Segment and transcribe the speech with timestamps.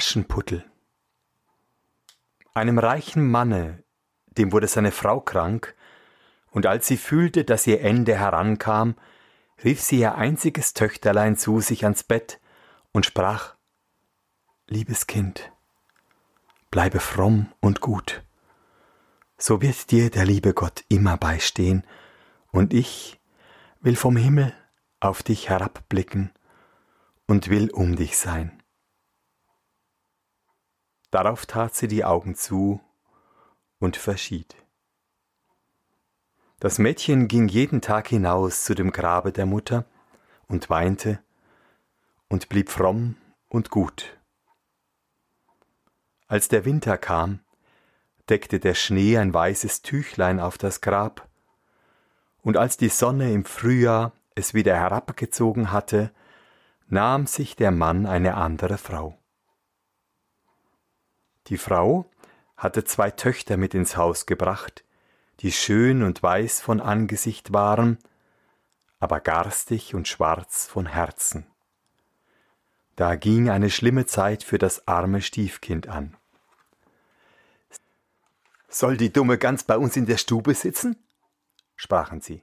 [0.00, 0.64] Aschenputtel.
[2.54, 3.84] Einem reichen Manne,
[4.28, 5.74] dem wurde seine Frau krank,
[6.50, 8.94] und als sie fühlte, dass ihr Ende herankam,
[9.62, 12.40] rief sie ihr einziges Töchterlein zu sich ans Bett
[12.92, 13.56] und sprach
[14.68, 15.52] Liebes Kind,
[16.70, 18.22] bleibe fromm und gut,
[19.36, 21.86] so wird dir der liebe Gott immer beistehen,
[22.52, 23.20] und ich
[23.82, 24.54] will vom Himmel
[24.98, 26.32] auf dich herabblicken
[27.26, 28.59] und will um dich sein.
[31.10, 32.80] Darauf tat sie die Augen zu
[33.78, 34.54] und verschied.
[36.60, 39.86] Das Mädchen ging jeden Tag hinaus zu dem Grabe der Mutter
[40.46, 41.20] und weinte
[42.28, 43.16] und blieb fromm
[43.48, 44.18] und gut.
[46.28, 47.40] Als der Winter kam,
[48.28, 51.28] deckte der Schnee ein weißes Tüchlein auf das Grab,
[52.42, 56.12] und als die Sonne im Frühjahr es wieder herabgezogen hatte,
[56.88, 59.19] nahm sich der Mann eine andere Frau.
[61.46, 62.10] Die Frau
[62.56, 64.84] hatte zwei Töchter mit ins Haus gebracht,
[65.40, 67.98] die schön und weiß von Angesicht waren,
[68.98, 71.46] aber garstig und schwarz von Herzen.
[72.96, 76.16] Da ging eine schlimme Zeit für das arme Stiefkind an.
[78.68, 80.96] Soll die dumme Gans bei uns in der Stube sitzen?
[81.76, 82.42] sprachen sie.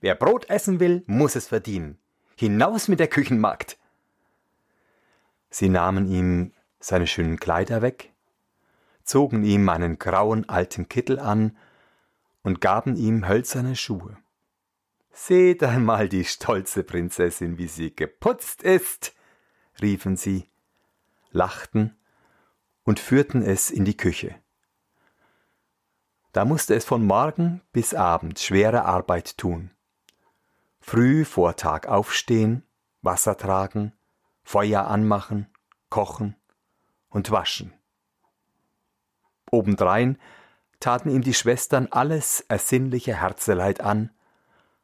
[0.00, 1.98] Wer Brot essen will, muss es verdienen.
[2.36, 3.78] Hinaus mit der Küchenmagd!
[5.48, 8.11] Sie nahmen ihm seine schönen Kleider weg,
[9.04, 11.56] zogen ihm einen grauen alten Kittel an
[12.42, 14.16] und gaben ihm hölzerne Schuhe.
[15.12, 19.14] Seht einmal die stolze Prinzessin, wie sie geputzt ist,
[19.80, 20.48] riefen sie,
[21.30, 21.96] lachten
[22.84, 24.34] und führten es in die Küche.
[26.32, 29.70] Da musste es von Morgen bis Abend schwere Arbeit tun.
[30.80, 32.64] Früh vor Tag aufstehen,
[33.02, 33.92] Wasser tragen,
[34.42, 35.46] Feuer anmachen,
[35.90, 36.34] kochen
[37.10, 37.72] und waschen.
[39.52, 40.18] Obendrein
[40.80, 44.10] taten ihm die Schwestern alles ersinnliche Herzeleid an,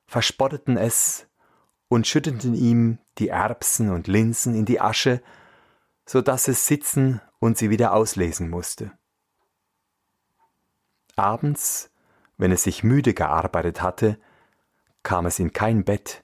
[0.07, 1.27] verspotteten es
[1.89, 5.23] und schütteten ihm die Erbsen und Linsen in die Asche,
[6.07, 8.93] so dass es sitzen und sie wieder auslesen musste.
[11.17, 11.91] Abends,
[12.37, 14.21] wenn es sich müde gearbeitet hatte,
[15.03, 16.23] kam es in kein Bett,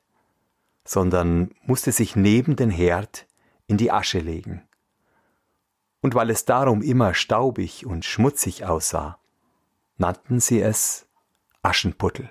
[0.84, 3.27] sondern musste sich neben den Herd
[3.66, 4.69] in die Asche legen
[6.04, 9.19] und weil es darum immer staubig und schmutzig aussah,
[9.97, 11.09] nannten sie es
[11.62, 12.28] Aschenputtel.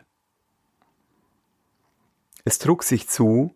[2.46, 3.56] Es trug sich zu,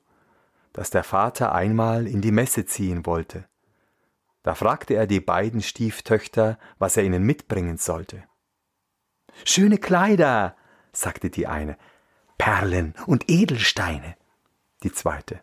[0.73, 3.47] dass der Vater einmal in die Messe ziehen wollte.
[4.41, 8.23] Da fragte er die beiden Stieftöchter, was er ihnen mitbringen sollte.
[9.45, 10.55] Schöne Kleider,
[10.93, 11.77] sagte die eine,
[12.39, 14.17] Perlen und Edelsteine,
[14.81, 15.41] die zweite.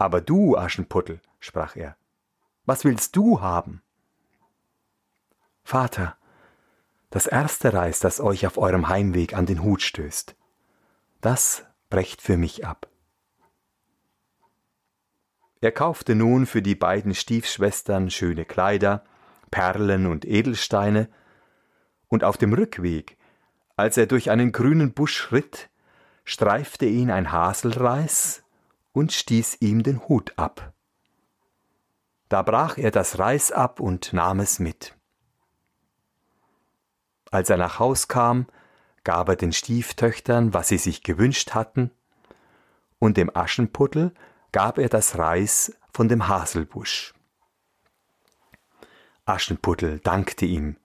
[0.00, 1.96] Aber du, Aschenputtel, sprach er,
[2.64, 3.82] was willst du haben?
[5.64, 6.16] Vater,
[7.10, 10.36] das erste Reis, das euch auf eurem Heimweg an den Hut stößt,
[11.20, 12.88] das brecht für mich ab.
[15.60, 19.04] Er kaufte nun für die beiden Stiefschwestern schöne Kleider,
[19.50, 21.08] Perlen und Edelsteine,
[22.08, 23.18] und auf dem Rückweg,
[23.76, 25.70] als er durch einen grünen Busch schritt,
[26.24, 28.42] streifte ihn ein Haselreis
[28.92, 30.72] und stieß ihm den Hut ab.
[32.30, 34.94] Da brach er das Reis ab und nahm es mit.
[37.32, 38.46] Als er nach Haus kam,
[39.02, 41.90] gab er den Stieftöchtern, was sie sich gewünscht hatten,
[43.00, 44.14] und dem Aschenputtel
[44.52, 47.14] gab er das Reis von dem Haselbusch.
[49.24, 50.76] Aschenputtel dankte ihm,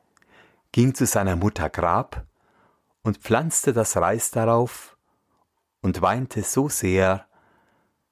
[0.72, 2.26] ging zu seiner Mutter Grab
[3.04, 4.98] und pflanzte das Reis darauf
[5.84, 7.28] und weinte so sehr,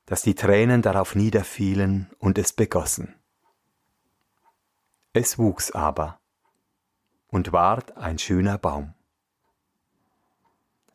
[0.05, 3.15] dass die Tränen darauf niederfielen und es begossen.
[5.15, 6.19] Es wuchs aber
[7.27, 8.95] und ward ein schöner Baum.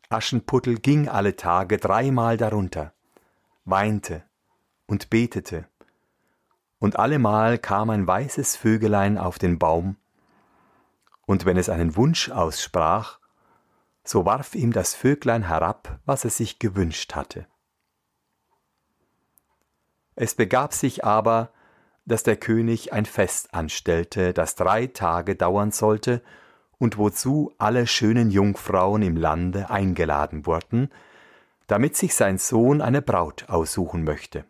[0.09, 2.93] Aschenputtel ging alle Tage dreimal darunter,
[3.63, 4.23] weinte
[4.87, 5.69] und betete,
[6.79, 9.95] und allemal kam ein weißes Vögelein auf den Baum,
[11.25, 13.19] und wenn es einen Wunsch aussprach,
[14.03, 17.47] so warf ihm das Vöglein herab, was es sich gewünscht hatte.
[20.15, 21.53] Es begab sich aber,
[22.09, 26.21] dass der König ein Fest anstellte, das drei Tage dauern sollte
[26.79, 30.89] und wozu alle schönen Jungfrauen im Lande eingeladen wurden,
[31.67, 34.43] damit sich sein Sohn eine Braut aussuchen möchte.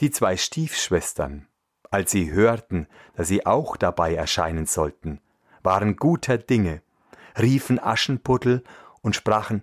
[0.00, 1.46] Die zwei Stiefschwestern,
[1.90, 5.20] als sie hörten, dass sie auch dabei erscheinen sollten,
[5.62, 6.80] waren guter Dinge,
[7.38, 8.64] riefen Aschenputtel
[9.02, 9.62] und sprachen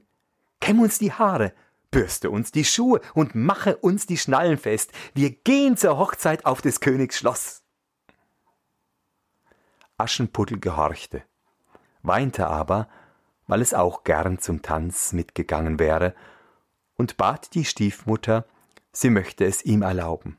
[0.62, 1.54] Kämm uns die Haare,
[1.96, 4.92] bürste uns die Schuhe und mache uns die Schnallen fest.
[5.14, 7.64] Wir gehen zur Hochzeit auf des Königs Schloss.
[9.98, 11.24] Aschenputtel gehorchte,
[12.02, 12.90] weinte aber,
[13.48, 16.14] weil es auch gern zum Tanz mitgegangen wäre,
[16.98, 18.46] und bat die Stiefmutter,
[18.92, 20.38] sie möchte es ihm erlauben.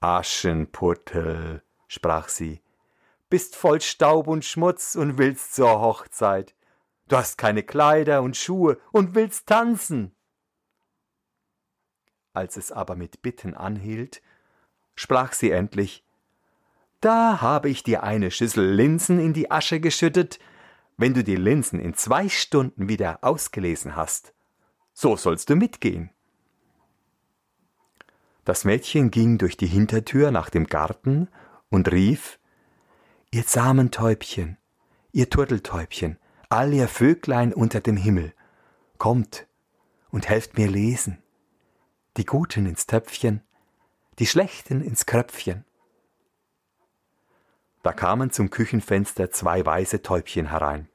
[0.00, 2.60] Aschenputtel, sprach sie,
[3.30, 6.54] bist voll Staub und Schmutz und willst zur Hochzeit.
[7.08, 10.14] Du hast keine Kleider und Schuhe und willst tanzen.
[12.32, 14.22] Als es aber mit Bitten anhielt,
[14.94, 16.04] sprach sie endlich
[17.00, 20.38] Da habe ich dir eine Schüssel Linsen in die Asche geschüttet,
[20.96, 24.34] wenn du die Linsen in zwei Stunden wieder ausgelesen hast,
[24.92, 26.10] so sollst du mitgehen.
[28.44, 31.28] Das Mädchen ging durch die Hintertür nach dem Garten
[31.70, 32.38] und rief
[33.30, 34.56] Ihr Samentäubchen,
[35.12, 38.32] ihr Turteltäubchen, all ihr Vöglein unter dem Himmel,
[38.96, 39.46] kommt
[40.10, 41.18] und helft mir lesen,
[42.18, 43.42] die Guten ins Töpfchen,
[44.18, 45.64] die Schlechten ins Kröpfchen.
[47.84, 50.88] Da kamen zum Küchenfenster zwei weiße Täubchen herein,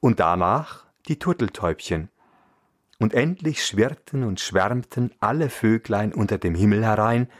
[0.00, 2.10] und danach die Turteltäubchen,
[2.98, 7.30] und endlich schwirrten und schwärmten alle Vöglein unter dem Himmel herein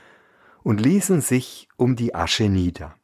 [0.63, 2.95] und ließen sich um die Asche nieder.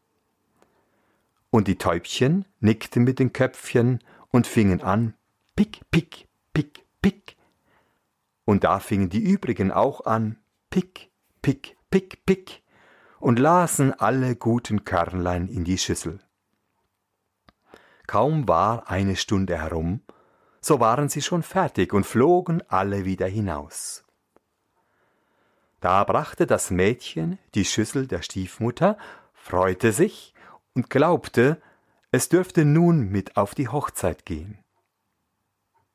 [1.50, 3.98] Und die Täubchen nickten mit den Köpfchen
[4.30, 5.14] und fingen an,
[5.56, 7.33] pick, pick, pick, pick.
[8.44, 10.38] Und da fingen die übrigen auch an,
[10.70, 11.10] pick,
[11.42, 12.62] pick, pick, pick,
[13.18, 16.20] und lasen alle guten Körnlein in die Schüssel.
[18.06, 20.02] Kaum war eine Stunde herum,
[20.60, 24.04] so waren sie schon fertig und flogen alle wieder hinaus.
[25.80, 28.96] Da brachte das Mädchen die Schüssel der Stiefmutter,
[29.32, 30.34] freute sich
[30.74, 31.60] und glaubte,
[32.10, 34.58] es dürfte nun mit auf die Hochzeit gehen.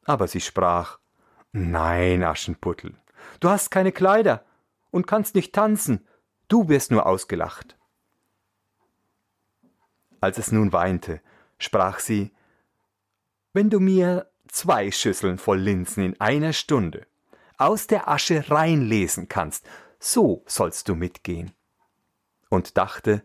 [0.04, 1.00] Aber sie sprach
[1.51, 2.96] Nein, Aschenputtel,
[3.40, 4.46] du hast keine Kleider
[4.92, 6.07] und kannst nicht tanzen,
[6.48, 7.78] du wirst nur ausgelacht.
[10.22, 11.22] Als es nun weinte,
[11.57, 12.31] sprach sie
[13.54, 17.07] Wenn du mir zwei Schüsseln voll Linsen in einer Stunde
[17.57, 19.68] aus der Asche reinlesen kannst,
[20.00, 21.52] so sollst du mitgehen.
[22.50, 23.24] Und dachte,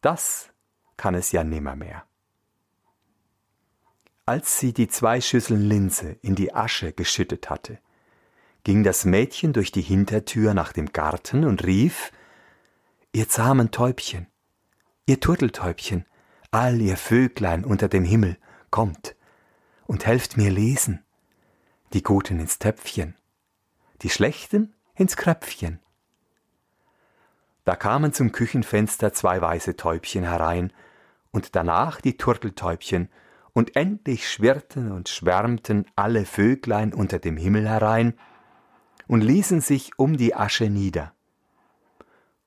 [0.00, 0.50] das
[0.96, 2.04] kann es ja nimmermehr.
[4.26, 7.78] Als sie die zwei Schüsseln Linse in die Asche geschüttet hatte,
[8.62, 12.10] ging das Mädchen durch die Hintertür nach dem Garten und rief
[13.12, 14.26] Ihr zahmen Täubchen,
[15.06, 16.06] ihr Turteltäubchen,
[16.50, 18.38] all ihr Vöglein unter dem Himmel,
[18.70, 19.14] kommt,
[19.86, 21.04] und helft mir lesen.
[21.92, 23.14] Die Guten ins Töpfchen,
[24.02, 25.80] die Schlechten ins Kröpfchen.
[27.64, 30.72] Da kamen zum Küchenfenster zwei weiße Täubchen herein
[31.30, 33.10] und danach die Turteltäubchen,
[33.54, 38.14] und endlich schwirrten und schwärmten alle Vöglein unter dem Himmel herein
[39.06, 41.14] und ließen sich um die Asche nieder.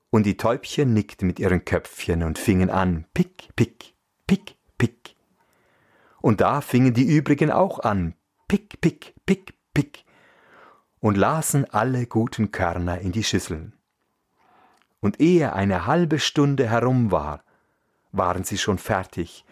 [0.10, 3.94] Und die Täubchen nickten mit ihren Köpfchen und fingen an, pick, pick,
[4.28, 5.16] pick, pick.
[6.22, 8.14] Und da fingen die übrigen auch an,
[8.48, 10.04] pick, pick, pick, pick,
[11.00, 13.74] und lasen alle guten Körner in die Schüsseln.
[15.00, 17.44] Und ehe eine halbe Stunde herum war,
[18.12, 19.46] waren sie schon fertig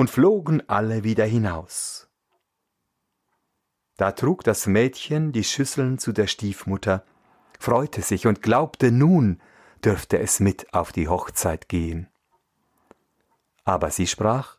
[0.00, 2.08] und flogen alle wieder hinaus.
[3.98, 7.04] Da trug das Mädchen die Schüsseln zu der Stiefmutter,
[7.58, 9.42] freute sich und glaubte, nun
[9.84, 12.08] dürfte es mit auf die Hochzeit gehen.
[13.64, 14.56] Aber sie sprach,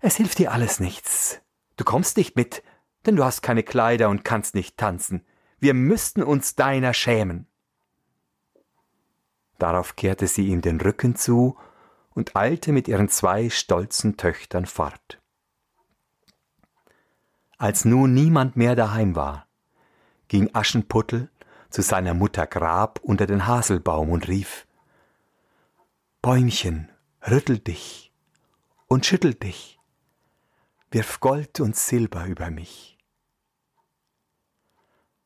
[0.00, 1.40] es hilft dir alles nichts.
[1.76, 2.64] Du kommst nicht mit,
[3.06, 5.24] denn du hast keine Kleider und kannst nicht tanzen.
[5.60, 7.46] Wir müssten uns deiner schämen.
[9.60, 11.56] Darauf kehrte sie ihm den Rücken zu
[12.16, 15.20] und eilte mit ihren zwei stolzen Töchtern fort.
[17.58, 19.46] Als nun niemand mehr daheim war,
[20.26, 21.30] ging Aschenputtel
[21.70, 24.66] zu seiner Mutter Grab unter den Haselbaum und rief
[26.20, 26.90] Bäumchen,
[27.30, 28.12] rüttel dich
[28.88, 29.76] und schüttel dich
[30.90, 32.96] wirf Gold und Silber über mich.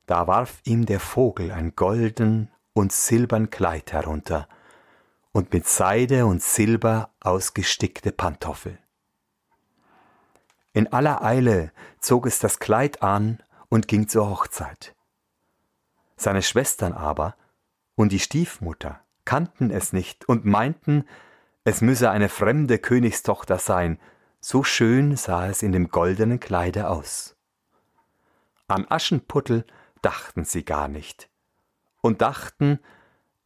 [0.06, 4.48] Da warf ihm der Vogel ein golden und silbern Kleid herunter
[5.32, 8.78] und mit Seide und Silber ausgestickte Pantoffel.
[10.72, 14.94] In aller Eile zog es das Kleid an und ging zur Hochzeit.
[16.16, 17.36] Seine Schwestern aber
[17.94, 21.04] und die Stiefmutter kannten es nicht und meinten,
[21.64, 23.98] es müsse eine fremde Königstochter sein,
[24.40, 27.36] so schön sah es in dem goldenen Kleide aus.
[28.66, 29.66] An Aschenputtel
[30.02, 31.28] dachten sie gar nicht
[32.00, 32.80] und dachten,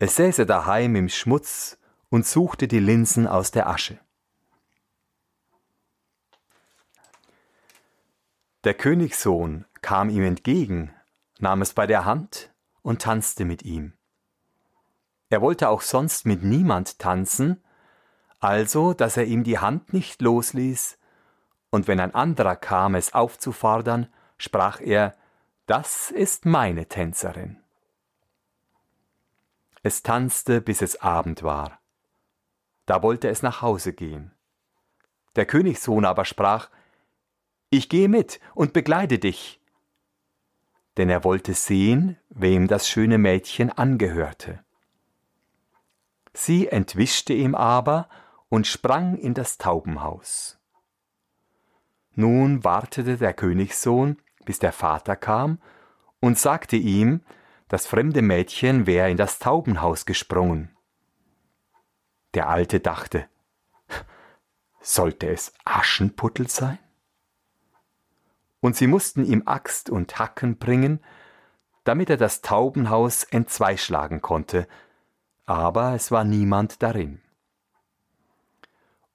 [0.04, 1.78] es säße daheim im Schmutz
[2.10, 3.98] und suchte die Linsen aus der Asche.
[8.64, 10.94] Der Königssohn kam ihm entgegen,
[11.38, 13.94] nahm es bei der Hand und tanzte mit ihm.
[15.30, 17.64] Er wollte auch sonst mit niemand tanzen,
[18.40, 20.98] also dass er ihm die Hand nicht losließ,
[21.70, 25.16] und wenn ein anderer kam, es aufzufordern, sprach er,
[25.64, 27.63] das ist meine Tänzerin.
[29.84, 31.78] Es tanzte, bis es Abend war.
[32.86, 34.32] Da wollte es nach Hause gehen.
[35.36, 36.70] Der Königssohn aber sprach,
[37.68, 39.60] Ich gehe mit und begleite dich.
[40.96, 44.64] Denn er wollte sehen, wem das schöne Mädchen angehörte.
[46.32, 48.08] Sie entwischte ihm aber
[48.48, 50.58] und sprang in das Taubenhaus.
[52.14, 55.60] Nun wartete der Königssohn, bis der Vater kam,
[56.20, 57.20] und sagte ihm,
[57.68, 60.76] das fremde Mädchen wäre in das Taubenhaus gesprungen.
[62.34, 63.28] Der Alte dachte,
[64.80, 66.78] sollte es Aschenputtel sein?
[68.60, 71.00] Und sie mussten ihm Axt und Hacken bringen,
[71.84, 74.66] damit er das Taubenhaus entzweischlagen konnte,
[75.46, 77.20] aber es war niemand darin.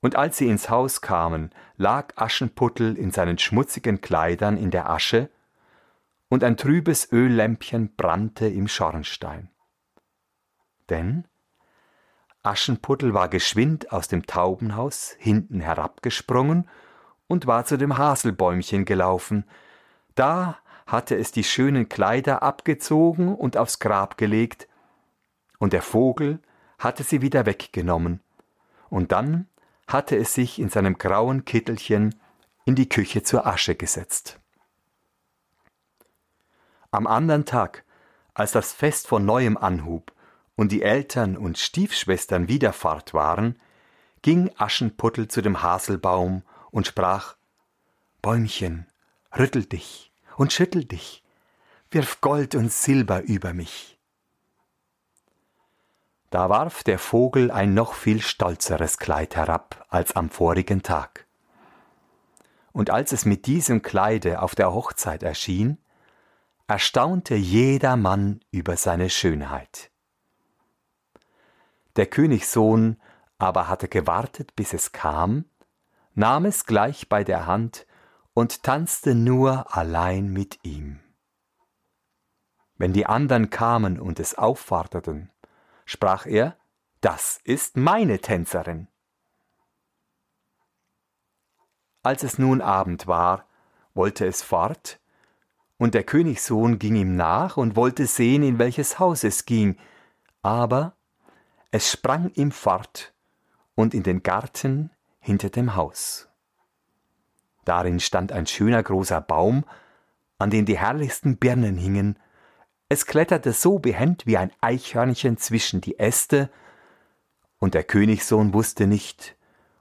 [0.01, 5.29] Und als sie ins Haus kamen, lag Aschenputtel in seinen schmutzigen Kleidern in der Asche,
[6.29, 9.49] und ein trübes Öllämpchen brannte im Schornstein.
[10.89, 11.27] Denn
[12.43, 16.69] Aschenputtel war geschwind aus dem Taubenhaus hinten herabgesprungen
[17.27, 19.43] und war zu dem Haselbäumchen gelaufen.
[20.15, 20.57] Da
[20.87, 24.67] hatte es die schönen Kleider abgezogen und aufs Grab gelegt,
[25.59, 26.39] und der Vogel
[26.79, 28.21] hatte sie wieder weggenommen,
[28.89, 29.47] und dann
[29.87, 32.15] hatte es sich in seinem grauen Kittelchen
[32.65, 34.38] in die Küche zur Asche gesetzt.
[36.91, 37.83] Am andern Tag,
[38.33, 40.11] als das Fest von neuem anhub
[40.55, 43.59] und die Eltern und Stiefschwestern wieder fort waren,
[44.21, 47.35] ging Aschenputtel zu dem Haselbaum und sprach
[48.21, 48.87] Bäumchen,
[49.37, 51.23] rüttel dich und schüttel dich,
[51.91, 53.99] wirf Gold und Silber über mich.
[56.31, 61.25] Da warf der Vogel ein noch viel stolzeres Kleid herab als am vorigen Tag.
[62.71, 65.79] Und als es mit diesem Kleide auf der Hochzeit erschien,
[66.69, 69.89] erstaunte jeder Mann über seine Schönheit.
[71.95, 73.01] Der Königssohn
[73.39, 75.45] aber hatte gewartet, bis es kam,
[76.13, 77.87] nahm es gleich bei der Hand
[78.35, 80.99] und tanzte nur allein mit ihm.
[82.75, 85.31] Wenn die anderen kamen und es aufforderten,
[85.85, 86.55] sprach er,
[87.01, 88.87] das ist meine Tänzerin.
[92.03, 93.47] Als es nun Abend war,
[93.95, 94.99] wollte es fort,
[95.79, 99.77] und der Königssohn ging ihm nach und wollte sehen, in welches Haus es ging,
[100.43, 100.93] aber
[101.71, 103.13] es sprang ihm fort
[103.73, 106.29] und in den Garten hinter dem Haus.
[107.65, 109.65] Darin stand ein schöner großer Baum,
[110.37, 112.19] an dem die herrlichsten Birnen hingen
[112.91, 116.49] es kletterte so behend wie ein Eichhörnchen zwischen die Äste,
[117.59, 119.35] und der Königssohn wusste nicht,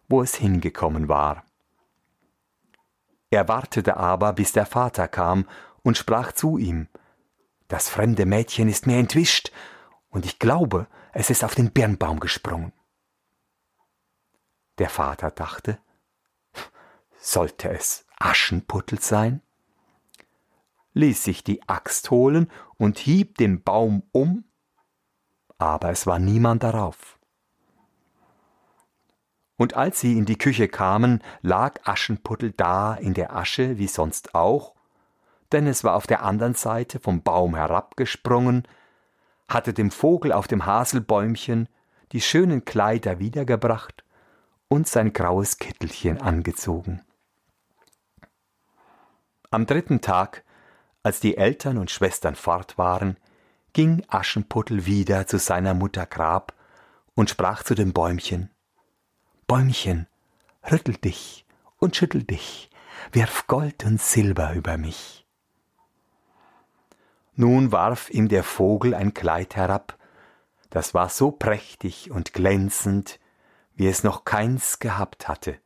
[0.08, 1.44] wo es hingekommen war.
[3.30, 5.46] Er wartete aber, bis der Vater kam
[5.88, 6.86] und sprach zu ihm,
[7.68, 9.52] Das fremde Mädchen ist mir entwischt,
[10.10, 12.74] und ich glaube, es ist auf den Birnbaum gesprungen.
[14.76, 15.78] Der Vater dachte,
[17.18, 19.40] sollte es Aschenputtel sein?
[20.92, 24.44] ließ sich die Axt holen und hieb den Baum um,
[25.56, 27.18] aber es war niemand darauf.
[29.56, 34.34] Und als sie in die Küche kamen, lag Aschenputtel da in der Asche wie sonst
[34.34, 34.77] auch,
[35.52, 38.66] denn es war auf der anderen Seite vom Baum herabgesprungen,
[39.48, 41.68] hatte dem Vogel auf dem Haselbäumchen
[42.12, 44.04] die schönen Kleider wiedergebracht
[44.68, 47.02] und sein graues Kittelchen angezogen.
[49.50, 50.44] Am dritten Tag
[51.02, 53.16] als die Eltern und Schwestern fort waren,
[53.72, 56.52] ging Aschenputtel wieder zu seiner Mutter Grab
[57.14, 58.50] und sprach zu dem Bäumchen
[59.46, 60.06] Bäumchen,
[60.70, 61.46] rüttel dich
[61.78, 62.68] und schüttel dich,
[63.12, 65.27] wirf Gold und Silber über mich.
[67.40, 69.96] Nun warf ihm der Vogel ein Kleid herab,
[70.70, 73.20] das war so prächtig und glänzend,
[73.76, 75.60] wie es noch keins gehabt hatte,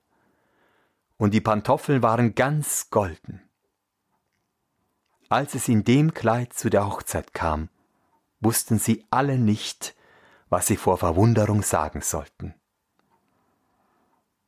[1.16, 3.40] und die Pantoffeln waren ganz golden.
[5.30, 7.70] Als es in dem Kleid zu der Hochzeit kam,
[8.40, 9.96] wussten sie alle nicht,
[10.50, 12.54] was sie vor Verwunderung sagen sollten.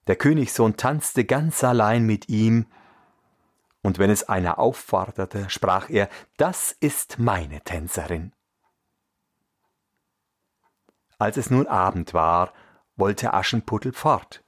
[0.08, 2.66] Der Königssohn tanzte ganz allein mit ihm,
[3.84, 8.32] und wenn es einer aufforderte, sprach er, das ist meine Tänzerin.
[11.18, 12.54] Als es nun Abend war,
[12.96, 14.42] wollte Aschenputtel fort,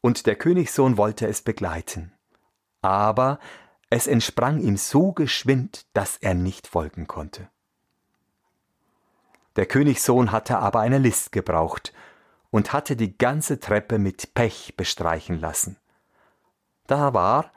[0.00, 2.14] und der Königssohn wollte es begleiten.
[2.80, 3.38] Aber
[3.90, 7.50] es entsprang ihm so geschwind, dass er nicht folgen konnte.
[9.56, 11.92] Der Königssohn hatte aber eine List gebraucht
[12.50, 15.76] und hatte die ganze Treppe mit Pech bestreichen lassen.
[16.86, 17.52] Da war,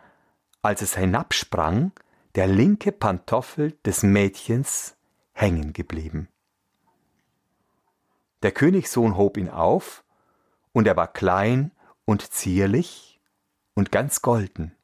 [0.61, 1.91] als es hinabsprang,
[2.35, 4.95] der linke Pantoffel des Mädchens
[5.33, 6.27] hängen geblieben.
[8.43, 10.03] Der Königssohn hob ihn auf,
[10.71, 11.71] und er war klein
[12.05, 13.19] und zierlich
[13.73, 14.75] und ganz golden.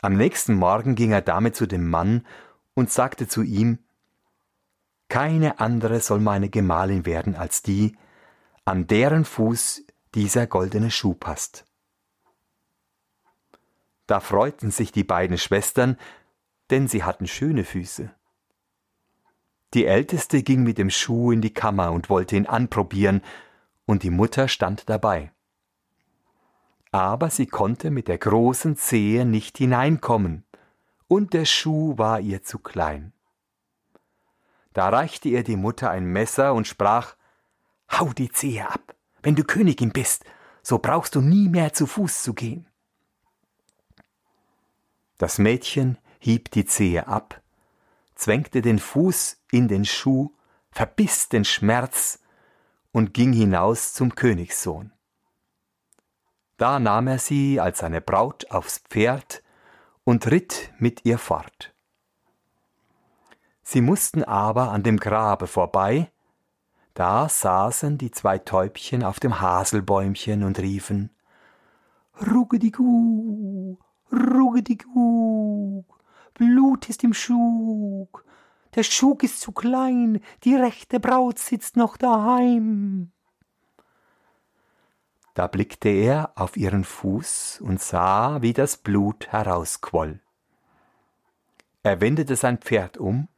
[0.00, 2.26] Am nächsten Morgen ging er damit zu dem Mann
[2.74, 3.78] und sagte zu ihm,
[5.08, 7.96] Keine andere soll meine Gemahlin werden als die,
[8.64, 9.84] an deren Fuß
[10.14, 11.64] dieser goldene Schuh passt.
[14.06, 15.98] Da freuten sich die beiden Schwestern,
[16.70, 18.10] denn sie hatten schöne Füße.
[19.74, 23.22] Die älteste ging mit dem Schuh in die Kammer und wollte ihn anprobieren,
[23.84, 25.30] und die Mutter stand dabei
[26.96, 30.44] aber sie konnte mit der großen Zehe nicht hineinkommen,
[31.08, 33.12] und der Schuh war ihr zu klein.
[34.72, 37.16] Da reichte ihr die Mutter ein Messer und sprach
[37.92, 40.24] Hau die Zehe ab, wenn du Königin bist,
[40.62, 42.66] so brauchst du nie mehr zu Fuß zu gehen.
[45.18, 47.40] Das Mädchen hieb die Zehe ab,
[48.14, 50.32] zwängte den Fuß in den Schuh,
[50.70, 52.20] verbiss den Schmerz
[52.92, 54.92] und ging hinaus zum Königssohn.
[56.56, 59.42] Da nahm er sie als seine Braut aufs Pferd
[60.04, 61.74] und ritt mit ihr fort.
[63.62, 66.10] Sie mussten aber an dem Grabe vorbei,
[66.94, 71.10] da saßen die zwei Täubchen auf dem Haselbäumchen und riefen
[72.18, 73.76] Ruggedigu,
[74.12, 75.84] Ruggedigu,
[76.34, 78.24] Blut ist im Schug,
[78.74, 83.10] der Schug ist zu klein, die rechte Braut sitzt noch daheim.
[85.34, 90.20] Da blickte er auf ihren Fuß und sah, wie das Blut herausquoll.
[91.82, 93.28] Er wendete sein Pferd um,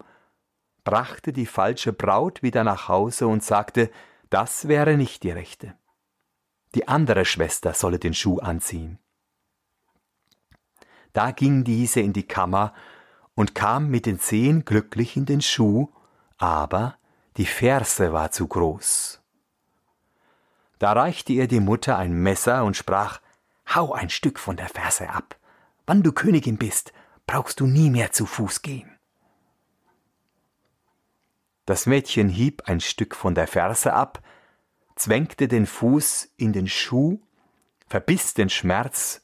[0.84, 3.90] brachte die falsche Braut wieder nach Hause und sagte,
[4.30, 5.74] das wäre nicht die rechte.
[6.74, 8.98] Die andere Schwester solle den Schuh anziehen.
[11.18, 12.72] Da ging diese in die Kammer
[13.34, 15.88] und kam mit den Zehen glücklich in den Schuh,
[16.38, 16.96] aber
[17.36, 19.18] die Ferse war zu groß
[20.78, 23.20] da reichte ihr die Mutter ein Messer und sprach
[23.74, 25.36] Hau ein Stück von der Ferse ab.
[25.86, 26.92] Wann du Königin bist,
[27.26, 28.98] brauchst du nie mehr zu Fuß gehen.
[31.66, 34.22] Das Mädchen hieb ein Stück von der Ferse ab,
[34.96, 37.20] zwängte den Fuß in den Schuh,
[37.86, 39.22] verbiss den Schmerz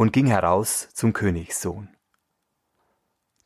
[0.00, 1.90] und ging heraus zum Königssohn.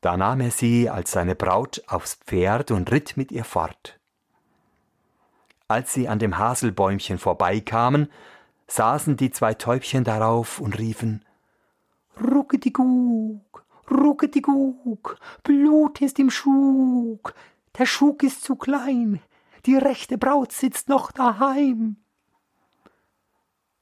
[0.01, 3.99] Da nahm er sie als seine Braut aufs Pferd und ritt mit ihr fort.
[5.67, 8.07] Als sie an dem Haselbäumchen vorbeikamen,
[8.69, 11.25] saßen die zwei Täubchen darauf und riefen
[12.23, 17.35] Ruckedigug, Ruckedigug, Blut ist im Schug,
[17.77, 19.21] der Schug ist zu klein,
[19.67, 22.04] die rechte Braut sitzt noch daheim.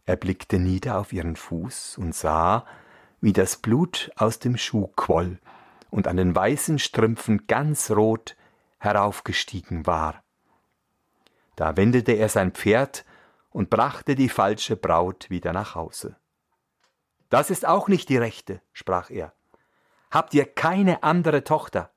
[0.04, 2.66] Er blickte nieder auf ihren Fuß und sah,
[3.20, 5.38] wie das Blut aus dem Schuh quoll
[5.90, 8.36] und an den weißen Strümpfen ganz rot
[8.78, 10.24] heraufgestiegen war.
[11.54, 13.04] Da wendete er sein Pferd
[13.50, 16.16] und brachte die falsche Braut wieder nach Hause.
[17.28, 19.32] Das ist auch nicht die rechte, sprach er.
[20.10, 21.92] Habt ihr keine andere Tochter?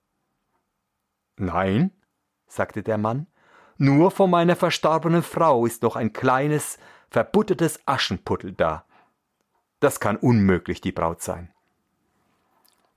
[1.37, 1.91] Nein,
[2.47, 3.27] sagte der Mann,
[3.77, 6.77] nur von meiner verstorbenen Frau ist noch ein kleines,
[7.09, 8.85] verbuttertes Aschenputtel da.
[9.79, 11.53] Das kann unmöglich die Braut sein.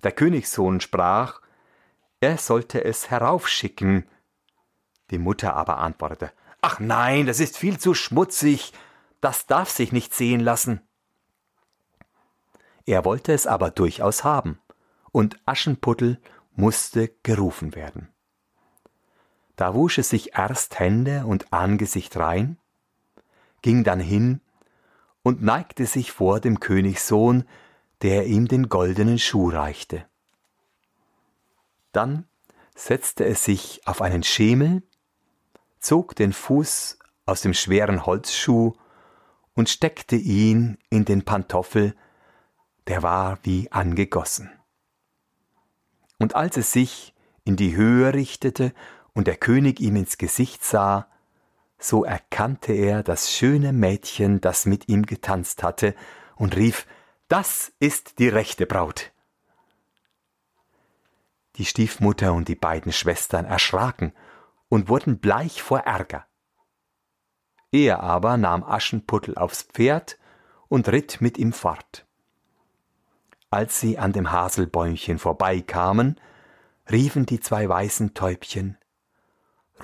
[0.03, 1.41] Der Königssohn sprach,
[2.21, 4.09] er sollte es heraufschicken.
[5.11, 8.73] Die Mutter aber antwortete, Ach nein, das ist viel zu schmutzig,
[9.21, 10.81] das darf sich nicht sehen lassen.
[12.85, 14.59] Er wollte es aber durchaus haben,
[15.13, 16.21] und Aschenputtel
[16.55, 18.09] musste gerufen werden.
[19.57, 22.58] Da wusch es sich erst Hände und Angesicht rein,
[23.63, 24.41] ging dann hin
[25.23, 27.45] und neigte sich vor dem Königssohn,
[28.03, 30.05] der ihm den goldenen Schuh reichte.
[31.93, 32.27] Dann
[32.75, 34.83] setzte es sich auf einen Schemel
[35.81, 38.75] zog den Fuß aus dem schweren Holzschuh
[39.55, 41.95] und steckte ihn in den Pantoffel,
[42.87, 44.51] der war wie angegossen.
[46.19, 48.73] Und als es sich in die Höhe richtete
[49.15, 51.09] und der König ihm ins Gesicht sah,
[51.79, 55.95] so erkannte er das schöne Mädchen, das mit ihm getanzt hatte,
[56.37, 56.87] und rief
[57.29, 59.13] Das ist die rechte Braut.
[61.57, 64.13] Die Stiefmutter und die beiden Schwestern erschraken
[64.69, 66.27] und wurden bleich vor Ärger.
[67.71, 70.19] Er aber nahm Aschenputtel aufs Pferd
[70.69, 72.07] und ritt mit ihm fort.
[73.51, 76.21] Als sie an dem Haselbäumchen vorbeikamen,
[76.91, 78.78] riefen die zwei weißen Täubchen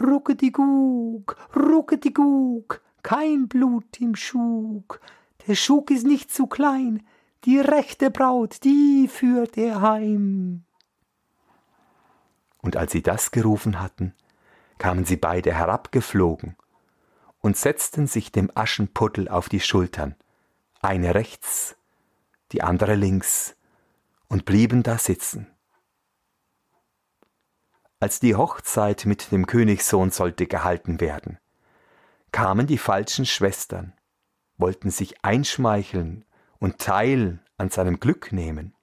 [0.01, 5.01] Ruckedigug, Ruckedigug, kein Blut im Schug,
[5.47, 7.07] der Schug ist nicht zu klein,
[7.45, 10.65] die rechte Braut, die führt er heim.
[12.63, 14.15] Und als sie das gerufen hatten,
[14.79, 16.57] kamen sie beide herabgeflogen
[17.41, 20.15] und setzten sich dem Aschenputtel auf die Schultern,
[20.81, 21.77] eine rechts,
[22.53, 23.55] die andere links,
[24.29, 25.54] und blieben da sitzen.
[28.05, 31.39] Als die Hochzeit mit dem Königssohn sollte gehalten werden,
[32.33, 33.95] kamen die falschen Schwestern,
[34.59, 36.27] wollten sich einschmeicheln
[36.59, 38.75] und Teil an seinem Glück nehmen.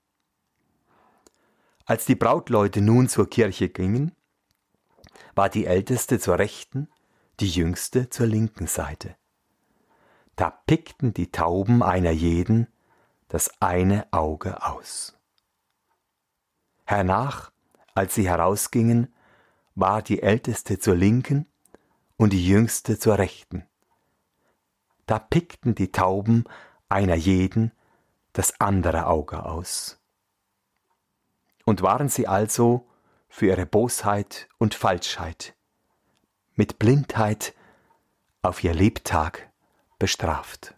[1.85, 4.15] Als die Brautleute nun zur Kirche gingen,
[5.35, 6.89] war die älteste zur rechten,
[7.39, 9.15] die jüngste zur linken Seite.
[10.35, 12.69] Da pickten die Tauben einer jeden
[13.27, 15.15] das eine Auge aus.
[16.85, 17.51] Hernach,
[17.93, 19.13] als sie herausgingen,
[19.75, 21.47] war die älteste zur linken
[22.17, 23.67] und die jüngste zur rechten.
[25.05, 26.45] Da pickten die Tauben
[26.89, 27.71] einer jeden
[28.33, 29.99] das andere Auge aus.
[31.65, 32.87] Und waren sie also
[33.29, 35.55] für ihre Bosheit und Falschheit
[36.55, 37.55] mit Blindheit
[38.41, 39.49] auf ihr Lebtag
[39.99, 40.75] bestraft.